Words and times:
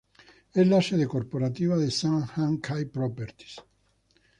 Es 0.55 0.65
la 0.67 0.81
sede 0.81 1.07
corporativa 1.07 1.77
de 1.77 1.91
Sun 1.91 2.25
Hung 2.35 2.59
Kai 2.59 2.85
Properties. 2.85 3.59